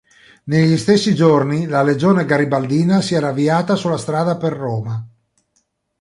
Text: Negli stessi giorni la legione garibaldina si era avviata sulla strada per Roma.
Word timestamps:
Negli 0.45 0.77
stessi 0.77 1.13
giorni 1.13 1.67
la 1.67 1.83
legione 1.83 2.25
garibaldina 2.25 3.01
si 3.01 3.13
era 3.13 3.27
avviata 3.27 3.75
sulla 3.75 3.97
strada 3.97 4.35
per 4.35 4.53
Roma. 4.53 5.07